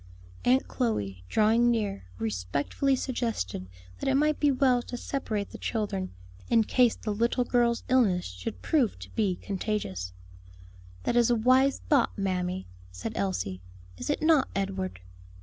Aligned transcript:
Aunt 0.45 0.67
Chloe, 0.67 1.23
drawing 1.29 1.69
near, 1.69 2.05
respectfully 2.17 2.95
suggested 2.95 3.67
that 3.99 4.09
it 4.09 4.15
might 4.15 4.39
be 4.39 4.49
well 4.51 4.81
to 4.81 4.97
separate 4.97 5.51
the 5.51 5.59
children, 5.59 6.09
in 6.49 6.63
case 6.63 6.95
the 6.95 7.13
little 7.13 7.43
girl's 7.43 7.83
illness 7.87 8.25
should 8.25 8.63
prove 8.63 8.97
to 8.97 9.11
be 9.11 9.35
contagious. 9.35 10.11
"That 11.03 11.15
is 11.15 11.29
a 11.29 11.35
wise 11.35 11.81
thought, 11.87 12.17
mammy," 12.17 12.65
said 12.91 13.13
Elsie. 13.15 13.61
"Is 13.99 14.09
it 14.09 14.23
not, 14.23 14.47
Edward?" 14.55 15.01